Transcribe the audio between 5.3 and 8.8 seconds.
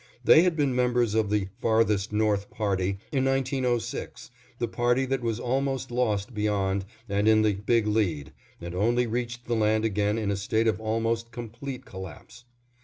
almost lost beyond and in the "Big Lead," and